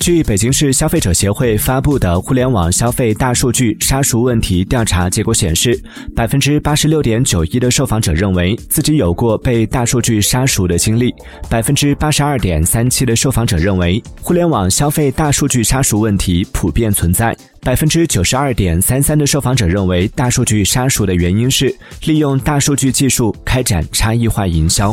[0.00, 5.80] 据北京市消费者协会发布的互联网消费大数据杀熟问题调查结果显示
[6.14, 11.14] 百分之八十六点九一的受访者认为自己有过被大数据杀熟的经历
[11.48, 21.72] 百分之八十二点三七的受访者认为互联网消费大数据杀熟问题普遍存在百分之九十二点三三的受访者认为大数据杀熟的原因是
[22.06, 24.92] 利用大数据技术开展差异化营销。